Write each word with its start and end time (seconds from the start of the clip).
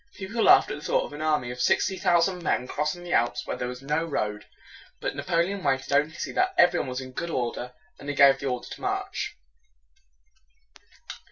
People 0.15 0.41
laughed 0.45 0.71
at 0.71 0.77
the 0.79 0.83
thought 0.83 1.03
of 1.05 1.13
an 1.13 1.21
army 1.21 1.51
of 1.51 1.61
sixty 1.61 1.95
thousand 1.95 2.41
men 2.41 2.65
crossing 2.67 3.03
the 3.03 3.13
Alps 3.13 3.45
where 3.45 3.55
there 3.55 3.67
was 3.67 3.83
no 3.83 4.03
road. 4.03 4.45
But 4.99 5.15
Napoleon 5.15 5.63
waited 5.63 5.91
only 5.93 6.11
to 6.13 6.19
see 6.19 6.31
that 6.31 6.55
everything 6.57 6.87
was 6.87 7.01
in 7.01 7.11
good 7.11 7.29
order, 7.29 7.73
and 7.99 8.07
then 8.09 8.15
he 8.15 8.15
gave 8.15 8.39
the 8.39 8.47
order 8.47 8.67
to 8.67 8.81
march. 8.81 9.37